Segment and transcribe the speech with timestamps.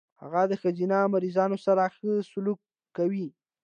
[0.21, 2.59] هغه د ښځينه مريضانو سره ښه سلوک
[2.97, 3.27] کوي.